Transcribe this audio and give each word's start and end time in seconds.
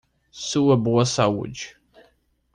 Sua 0.47 0.75
boa 0.75 1.05
saúde. 1.05 1.77